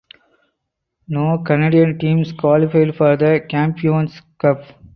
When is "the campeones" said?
3.15-4.19